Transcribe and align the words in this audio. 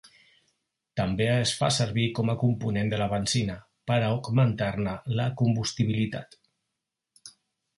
També 0.99 1.25
es 1.33 1.51
fa 1.59 1.67
servir 1.75 2.05
com 2.19 2.31
a 2.33 2.35
component 2.43 2.89
de 2.93 2.99
la 3.01 3.09
benzina, 3.11 3.59
per 3.91 3.99
augmentar-ne 4.09 4.97
la 5.21 5.29
combustibilitat. 5.43 6.39